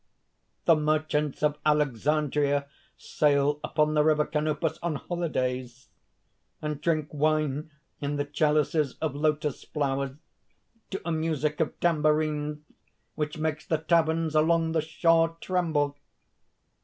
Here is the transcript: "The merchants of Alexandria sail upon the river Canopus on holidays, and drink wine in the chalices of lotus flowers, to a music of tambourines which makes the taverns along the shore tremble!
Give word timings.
"The 0.65 0.75
merchants 0.75 1.43
of 1.43 1.59
Alexandria 1.63 2.65
sail 2.97 3.59
upon 3.63 3.93
the 3.93 4.03
river 4.03 4.25
Canopus 4.25 4.79
on 4.81 4.95
holidays, 4.95 5.89
and 6.59 6.81
drink 6.81 7.09
wine 7.11 7.69
in 7.99 8.15
the 8.15 8.25
chalices 8.25 8.93
of 8.97 9.13
lotus 9.13 9.63
flowers, 9.63 10.17
to 10.89 11.01
a 11.05 11.11
music 11.11 11.59
of 11.59 11.79
tambourines 11.79 12.63
which 13.13 13.37
makes 13.37 13.63
the 13.63 13.77
taverns 13.77 14.33
along 14.33 14.71
the 14.71 14.81
shore 14.81 15.37
tremble! 15.39 15.95